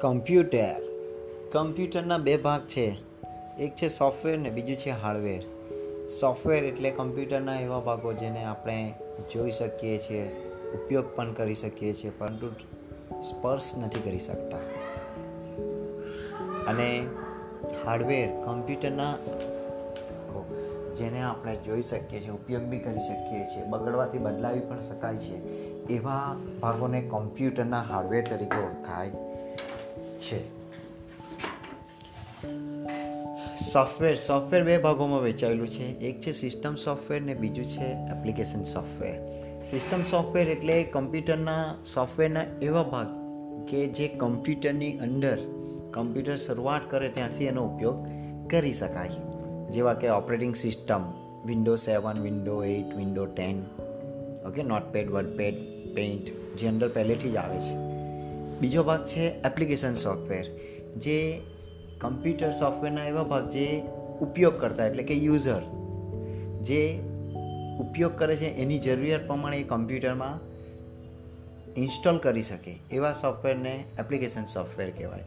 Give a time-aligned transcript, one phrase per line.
[0.00, 0.82] Computer.
[1.52, 2.96] કમ્પ્યુટરના બે ભાગ છે.
[3.60, 5.42] એક છે સોફ્ટવેર ને બીજું છે હાર્ડવેર.
[6.08, 8.94] સોફ્ટવેર એટલે કમ્પ્યુટરના એવા ભાગો જેને આપણે
[9.34, 10.26] જોઈ શકીએ છીએ,
[10.74, 12.48] ઉપયોગ પણ કરી શકીએ છીએ, પરંતુ
[13.22, 14.56] સ્પર્શ નથી કરી શકતા.
[16.66, 17.06] અને
[17.84, 19.16] હાર્ડવેર કમ્પ્યુટરના
[20.96, 25.36] જેને આપણે જોઈ શકીએ છીએ, ઉપયોગ બી કરી શકીએ છીએ, બગડવાથી બદલાવી પણ શકાય છે,
[25.88, 29.10] એવા ભાગોને કમ્પ્યુટરના હાર્ડવેર તરીકે ઓળખાય
[30.24, 30.40] છે.
[33.66, 35.86] સોફ્ટવેર સોફ્ટવેર બે ભાગોમાં વેચાયેલું છે.
[36.08, 39.14] એક છે સિસ્ટમ સોફ્ટવેર ને બીજું છે એપ્લિકેશન સોફ્ટવેર
[39.64, 41.62] સિસ્ટમ સોફ્ટવેર એટલે કમ્પ્યુટરના
[41.94, 43.08] સોફ્ટવેરના એવા ભાગ
[43.70, 45.38] કે જે કમ્પ્યુટરની અંદર
[45.92, 47.98] કમ્પ્યુટર શરૂઆત કરે ત્યાંથી એનો ઉપયોગ
[48.50, 49.20] કરી શકાય.
[49.70, 51.02] જેવા કે operating system
[51.46, 53.58] window seven window eight window ten
[54.46, 55.56] okay notepad wordpad
[55.94, 56.26] paint
[56.58, 57.95] જે અંદર પહેલેથી જ આવે છે.
[58.60, 60.46] બીજો ભાગ છે એપ્લિકેશન સોફ્ટવેર
[60.96, 61.18] જે
[62.00, 63.66] કમ્પ્યુટર સોફ્ટવેરના એવા ભાગ જે
[64.20, 65.62] ઉપયોગ કરતા એટલે કે યુઝર
[66.62, 66.80] જે
[67.80, 70.36] ઉપયોગ કરે છે એની જરૂરિયાત પ્રમાણે એ કમ્પ્યુટરમાં
[71.76, 75.24] ઇન્સ્ટોલ કરી શકે, એવા સોફ્ટવેરને એપ્લિકેશન સોફ્ટવેર કહેવાય.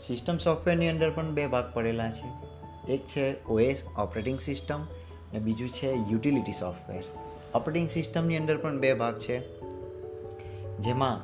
[0.00, 2.28] સિસ્ટમ સોફ્ટવેરની અંદર પણ બે ભાગ પડેલા છે.
[2.92, 4.80] એક છે ઓએસ ઓપરેટિંગ સિસ્ટમ
[5.28, 7.04] અને બીજું છે યુટિલિટી સોફ્ટવેર
[7.54, 9.36] ઓપરેટિંગ સિસ્ટમની અંદર પણ બે ભાગ છે,
[10.80, 11.16] જેમાં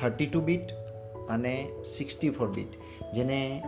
[0.00, 0.72] થર્ટી ટુ બીટ
[1.28, 2.78] અને સિક્સટી ફોર બીટ.
[3.14, 3.62] જેને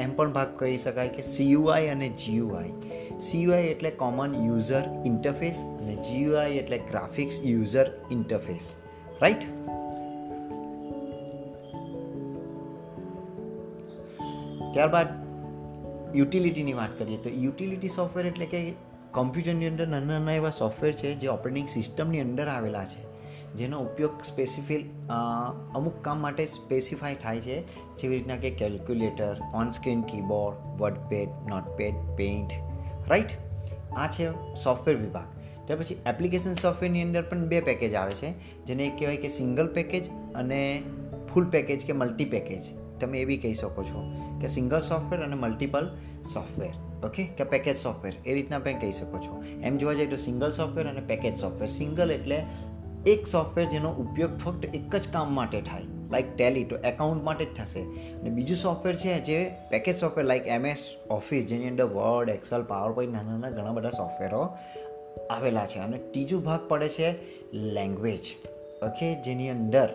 [0.00, 2.72] એમ પણ ભાગ કહી શકાય કે સીયુઆઈ અને જીયુઆઈ.
[3.20, 8.76] સીયુઆઈ એટલે કોમન યુઝર ઇન્ટરફેસ અને જીયુઆઈ એટલે ગ્રાફિક્સ યુઝર ઇન્ટરફેસ
[9.22, 9.46] રાઈટ
[14.72, 15.06] ત્યારબાદ
[16.16, 18.74] યુટિલિટીની વાત કરીએ તો યુટિલિટી સોફ્ટવેર એટલે કે
[19.12, 23.15] કમ્પ્યુટરની અંદર નાના નાના એવા સોફ્ટવેર છે જે ઓપરેટિંગ સિસ્ટમની અંદર આવેલા છે.
[23.60, 24.86] જેનો ઉપયોગ સ્પેસિફિક
[25.78, 27.56] અમુક કામ માટે સ્પેસિફાય થાય છે.
[27.98, 32.52] જેવી રીતના કે calculator onscreen keyboard wordpad notepad paint
[33.10, 33.36] right
[33.96, 34.30] આ છે
[34.64, 35.28] સોફ્ટવેર વિભાગ.
[35.66, 38.32] ત્યાર પછી એપ્લિકેશન સોફ્ટવેરની અંદર પણ બે પેકેજ આવે છે.
[38.66, 40.60] જેને એક કહેવાય કે સિંગલ પેકેજ અને
[41.30, 44.02] ફૂલ પેકેજ કે મલ્ટી પેકેજ તમે એવી કહી શકો છો
[44.42, 45.88] કે સિંગલ સોફ્ટવેર અને મલ્ટિપલ
[46.34, 49.42] સોફ્ટવેર ઓકે કે પેકેજ સોફ્ટવેર એ રીતના પણ કહી શકો છો.
[49.62, 52.38] એમ જોવા જઈએ તો સિંગલ સોફ્ટવેર અને પેકેજ સોફ્ટવેર સિંગલ એટલે
[53.06, 57.44] એક સોફ્ટવેર જેનો ઉપયોગ ફક્ત એક જ કામ માટે થાય લાઈક ટેલી તો એકાઉન્ટ માટે
[57.44, 57.80] જ થશે.
[57.80, 62.92] અને બીજું સોફ્ટવેર છે જે package software like MS office જેની અંદર વર્ડ એક્સેલ પાવર
[62.92, 64.48] પોઈન્ટ નાના નાના ઘણા બધા સોફ્ટવેરો
[65.30, 65.78] આવેલા છે.
[65.78, 67.10] અને ત્રીજું ભાગ પડે છે
[67.52, 68.36] લેંગ્વેજ
[68.82, 69.88] ઓકે જેની અંદર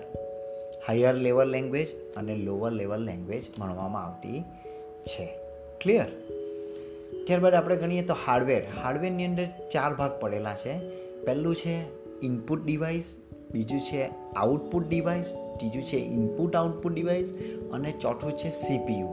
[0.88, 4.44] હાયર લેવલ લેંગ્વેજ અને લોઅર લેવલ લેંગ્વેજ ભણવામાં આવતી
[5.04, 5.26] છે.
[5.82, 6.10] ક્લિયર
[7.28, 10.74] ત્યારબાદ આપણે ગણીએ તો હાર્ડવેર હાર્ડવેરની અંદર ચાર ભાગ પડેલા છે.
[11.26, 13.16] પહેલું છે ઇનપુટ ડિવાઇસ
[13.52, 17.34] બીજું છે આઉટપુટ ડિવાઇસ ત્રીજું છે ઇનપુટ આઉટપુટ ડિવાઇસ
[17.74, 19.08] અને ચોથું છે સીપીયુ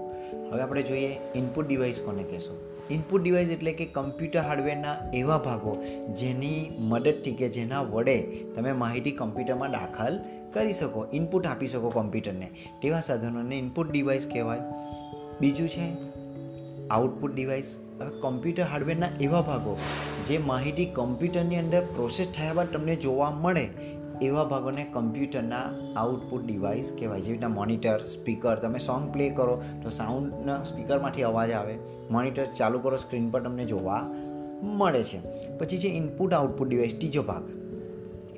[0.52, 2.56] હવે આપણે જોઈએ ઇનપુટ ડિવાઇસ કોને કહેશું?
[2.90, 5.76] ઇનપુટ ડિવાઇસ એટલે કે કમ્પ્યુટર હાર્ડવેરના એવા ભાગો
[6.14, 8.22] જેની મદદથી કે જેના વડે
[8.56, 10.20] તમે માહિતી કમ્પ્યુટરમાં દાખલ
[10.52, 12.50] કરી શકો ઇનપુટ આપી શકો કમ્પ્યુટરને
[12.82, 14.60] તેવા સાધનોને ઇનપુટ ડિવાઇસ કહેવાય.
[15.40, 16.17] બીજું છે
[16.90, 19.76] આઉટપુટ ડિવાઇસ, હવે કમ્પ્યુટર હાર્ડવેરના એવા ભાગો,
[20.26, 23.68] જે માહિતી કમ્પ્યુટરની અંદર પ્રોસેસ થયા બાદ તમને જોવા મળે,
[24.22, 25.62] એવા ભાગોને કમ્પ્યુટરના
[25.96, 27.20] આઉટપુટ ડિવાઇસ કહેવાય.
[27.20, 31.78] જેવી રીતના મોનિટર, સ્પીકર, તમે સોંગ પ્લે કરો તો સાઉન્ડના સ્પીકરમાંથી અવાજ આવે.
[32.10, 34.02] મોનિટર ચાલુ કરો, સ્ક્રીન પર તમને જોવા
[34.62, 35.20] મળે છે.
[35.58, 37.42] પછી છે ઇનપુટ આઉટપુટ ડિવાઇસ, ત્રીજો ભાગ.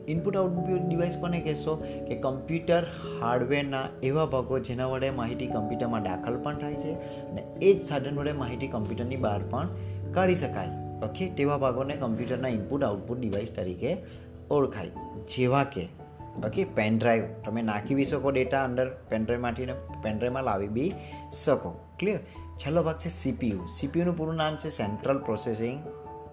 [0.08, 1.76] ઇનપુટ આઉટપુટ ડિવાઇસ કોને કહેશો?
[2.08, 2.86] કે કમ્પ્યુટર
[3.20, 6.92] હાર્ડવેરના એવા ભાગો જેના વડે માહિતી કમ્પ્યુટરમાં દાખલ પણ થાય છે
[7.30, 9.68] અને એ જ સાધન વડે માહિતી કમ્પ્યુટરની બહાર પણ
[10.12, 10.68] કાઢી શકાય.
[11.02, 13.96] ઓકે તેવા ભાગોને કમ્પ્યુટરના ઇનપુટ આઉટપુટ ડિવાઇસ તરીકે
[14.50, 14.86] ઓળખાય.
[15.36, 15.88] જેવા કે
[16.46, 19.72] ઓકે પેનડ્રાઈવ તમે નાખી બી શકો ડેટા અંદર પેનડ્રાઈવમાંથી ને
[20.02, 20.92] પેનડ્રાઈવમાં લાવી બી
[21.44, 21.80] શકો.
[21.98, 22.18] ક્લિયર
[22.58, 25.82] છેલ્લો ભાગ છે સીપીયુ સીપીયુનું પૂરું નામ છે central processing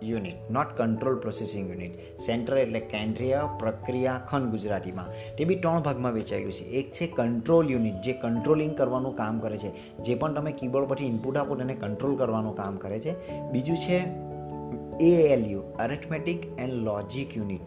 [0.04, 5.36] unit not control processing unit central એટલે કેન્દ્રીય પ્રક્રિયા ખંડ ગુજરાતીમાં.
[5.36, 6.64] તે બી ત્રણ ભાગમાં વેચાયેલું છે.
[6.64, 9.98] એક છે કંટ્રોલ યુનિટ જે કંટ્રોલિંગ કરવાનું કામ કરે છે.
[9.98, 13.42] જે પણ તમે કીબોર્ડ પરથી ઇનપુટ આપો તેને કંટ્રોલ કરવાનું કામ કરે છે.
[13.52, 14.28] બીજું છે
[15.00, 17.62] ALU arithmetic and logic unit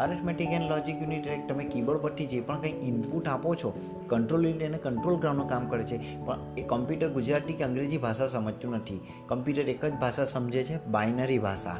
[0.00, 3.72] arithmetic and logic unit એટલે તમે કીબોર્ડ પરથી જે પણ કંઈ ઇનપુટ આપો છો
[4.06, 6.24] કંટ્રોલ યુનિટ એને કંટ્રોલ કરવાનું કામ કરે છે.
[6.24, 9.00] પણ એ કમ્પ્યુટર ગુજરાતી કે અંગ્રેજી ભાષા સમજતું નથી.
[9.26, 11.76] કમ્પ્યુટર એક જ ભાષા સમજે છે બાઇનરી ભાષા.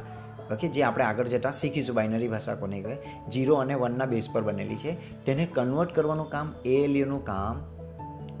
[0.51, 2.97] ઓકે જે આપણે આગળ જતાં શીખીશું બાઇનરી ભાષા કોને કહેવાય?
[3.29, 5.25] જીરો અને વનના બેઝ પર બનેલી છે.
[5.25, 7.63] તેને કન્વર્ટ કરવાનું કામ એએલયુનું કામ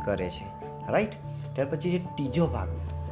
[0.05, 0.65] કરે છે.
[0.91, 1.11] રાઈટ
[1.53, 2.67] ત્યાર પછી જે ત્રીજો ભાગ.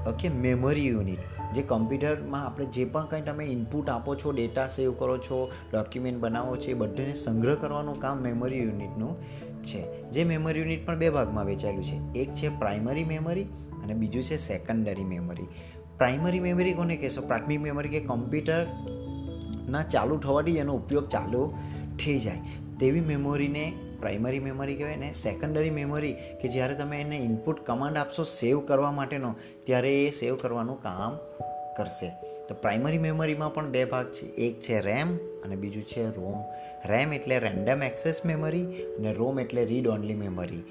[0.09, 1.19] ઓકે મેમરી યુનિટ
[1.53, 6.19] જે કમ્પ્યુટરમાં આપણે જે પણ કંઈ તમે ઇનપુટ આપો છો ડેટા સેવ કરો છો ડોક્યુમેન્ટ
[6.19, 9.21] બનાવો છો, એ બધાને સંગ્રહ કરવાનું કામ મેમરી યુનિટનું
[9.63, 10.11] છે.
[10.11, 12.19] જે મેમરી યુનિટ પણ બે ભાગમાં વેચાયેલું છે.
[12.19, 13.43] એક છે પ્રાઇમરી મેમરી
[13.83, 15.43] અને બીજું છે સેકન્ડરી મેમરી
[15.97, 17.21] પ્રાઇમરી મેમરી કોને કહેશો?
[17.21, 21.53] પ્રાથમિક મેમરી કે કમ્પ્યુટરના ચાલુ થવાથી એનો ઉપયોગ ચાલુ
[22.05, 22.39] થઈ જાય.
[22.79, 28.23] તેવી મેમરીને પ્રાઇમરી મેમરી કહેવાય ને સેકન્ડરી મેમરી કે જ્યારે તમે એને ઇનપુટ કમાન્ડ આપશો
[28.23, 31.17] સેવ કરવા માટેનો, ત્યારે એ સેવ કરવાનું કામ
[31.77, 32.11] કરશે.
[32.47, 34.25] તો પ્રાઇમરી મેમરીમાં પણ બે ભાગ છે.
[34.25, 36.43] એક છે રેમ અને બીજું છે રોમ
[36.85, 38.65] રેમ એટલે રેન્ડમ એક્સેસ મેમરી
[38.97, 40.63] અને રોમ એટલે read only memory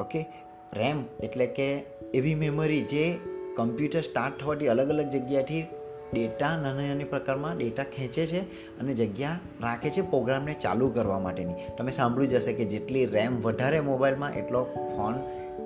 [0.00, 0.26] okay
[0.72, 1.68] RAM એટલે કે
[2.14, 3.18] એવી મેમરી જે
[3.56, 5.64] કમ્પ્યુટર સ્ટાર્ટ થવાથી અલગ અલગ જગ્યાથી
[6.12, 8.40] ડેટા નાના નાની પ્રકારમાં ડેટા ખેંચે છે
[8.78, 11.54] અને જગ્યા રાખે છે પ્રોગ્રામને ચાલુ કરવા માટેની.
[11.78, 15.14] તમે સાંભળ્યું જશે કે જેટલી રેમ વધારે મોબાઈલમાં, એટલો ફોન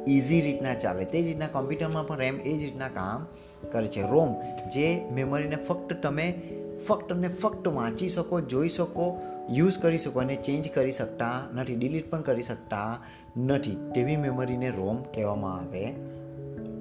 [0.09, 1.05] ઇઝી રીતના ચાલે.
[1.05, 3.27] તે જ રીતના કોમ્પ્યુટરમાં પણ રેમ એ જ રીતના કામ
[3.73, 4.03] કરે છે.
[4.03, 4.35] રોમ
[4.71, 6.43] જે મેમરીને ફક્ત તમે
[6.89, 9.21] ફક્ત અને ફક્ત વાંચી શકો, જોઈ શકો,
[9.51, 12.99] યુઝ કરી શકો અને ચેન્જ કરી શકતા નથી, ડિલીટ પણ કરી શકતા
[13.37, 13.77] નથી.
[13.95, 15.93] તેવી મેમરીને રોમ કહેવામાં આવે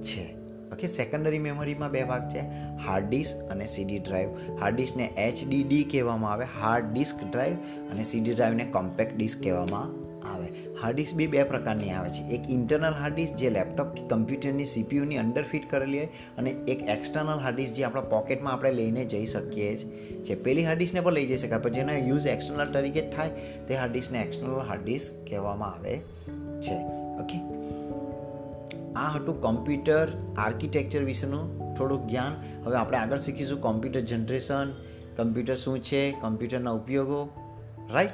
[0.01, 0.42] છે.
[0.75, 2.45] ઓકે સેકન્ડરી મેમરીમાં બે ભાગ છે.
[2.85, 6.47] હાર્ડ ડિસ્ક અને સીડી ડ્રાઈવ હાર્ડ ડિસ્કને એચડીડી કહેવામાં આવે.
[6.61, 9.93] હાર્ડ ડિસ્ક ડ્રાઈવ અને સીડી ડ્રાઈવને કોમ્પેક્ટ ડિસ્ક કહેવામાં
[10.31, 10.47] આવે.
[10.81, 12.23] હાર્ડ ડિસ્ક બી બે પ્રકારની આવે છે.
[12.35, 16.09] એક ઇન્ટરનલ હાર્ડ ડિસ્ક જે લેપટોપ કે કમ્પ્યુટરની સીપીયુની અંદર ફિટ કરેલી હોય
[16.43, 19.71] અને એક એક્સટર્નલ હાર્ડ ડિસ્ક જે આપણા પોકેટમાં આપણે લઈને જઈ શકીએ
[20.29, 23.31] છે પેલી હાર્ડ ડિસ્કને પણ લઈ જઈ શકાય, પણ જેનો યુઝ એક્સટર્નલ તરીકે થાય,
[23.67, 25.95] તે હાર્ડ ડિસ્કને એક્સટર્નલ હાર્ડ ડિસ્ક કહેવામાં આવે
[26.65, 26.79] છે.
[27.23, 27.37] ઓકે
[28.95, 30.07] આ હતું કોમ્પ્યુટર
[30.37, 32.35] આર્કિટેક્ચર વિશેનું થોડુંક જ્ઞાન.
[32.65, 34.71] હવે આપણે આગળ શીખીશું કોમ્પ્યુટર જનરેશન,
[35.15, 37.29] કમ્પ્યુટર શું છે, કમ્પ્યુટરના ઉપયોગો.
[37.91, 38.09] રાઈટ